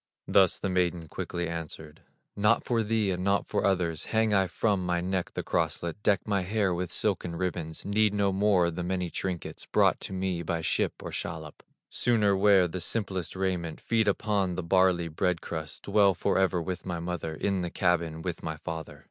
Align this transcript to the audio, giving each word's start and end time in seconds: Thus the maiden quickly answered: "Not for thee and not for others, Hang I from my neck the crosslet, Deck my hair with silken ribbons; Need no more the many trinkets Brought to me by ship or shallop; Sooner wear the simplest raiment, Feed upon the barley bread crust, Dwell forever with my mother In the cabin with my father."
Thus 0.27 0.57
the 0.57 0.67
maiden 0.67 1.07
quickly 1.07 1.47
answered: 1.47 2.01
"Not 2.35 2.63
for 2.63 2.81
thee 2.81 3.11
and 3.11 3.23
not 3.23 3.45
for 3.45 3.63
others, 3.65 4.05
Hang 4.05 4.33
I 4.33 4.47
from 4.47 4.83
my 4.83 4.99
neck 4.99 5.33
the 5.35 5.43
crosslet, 5.43 6.01
Deck 6.01 6.27
my 6.27 6.41
hair 6.41 6.73
with 6.73 6.91
silken 6.91 7.35
ribbons; 7.35 7.85
Need 7.85 8.11
no 8.15 8.33
more 8.33 8.71
the 8.71 8.81
many 8.81 9.11
trinkets 9.11 9.67
Brought 9.67 9.99
to 9.99 10.11
me 10.11 10.41
by 10.41 10.61
ship 10.61 11.03
or 11.03 11.11
shallop; 11.11 11.61
Sooner 11.91 12.35
wear 12.35 12.67
the 12.67 12.81
simplest 12.81 13.35
raiment, 13.35 13.79
Feed 13.79 14.07
upon 14.07 14.55
the 14.55 14.63
barley 14.63 15.07
bread 15.07 15.39
crust, 15.39 15.83
Dwell 15.83 16.15
forever 16.15 16.59
with 16.59 16.83
my 16.83 16.99
mother 16.99 17.35
In 17.35 17.61
the 17.61 17.69
cabin 17.69 18.23
with 18.23 18.41
my 18.41 18.57
father." 18.57 18.99